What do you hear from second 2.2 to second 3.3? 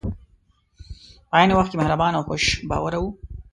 خوش باوره وو.